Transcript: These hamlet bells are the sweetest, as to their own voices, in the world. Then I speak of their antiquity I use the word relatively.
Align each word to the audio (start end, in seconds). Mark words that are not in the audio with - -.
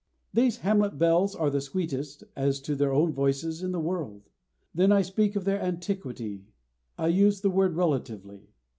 These 0.33 0.57
hamlet 0.65 0.97
bells 0.97 1.35
are 1.35 1.51
the 1.51 1.61
sweetest, 1.61 2.23
as 2.35 2.59
to 2.61 2.75
their 2.75 2.91
own 2.91 3.13
voices, 3.13 3.61
in 3.61 3.71
the 3.71 3.79
world. 3.79 4.31
Then 4.73 4.91
I 4.91 5.03
speak 5.03 5.35
of 5.35 5.45
their 5.45 5.61
antiquity 5.61 6.47
I 6.97 7.05
use 7.09 7.41
the 7.41 7.51
word 7.51 7.75
relatively. 7.75 8.49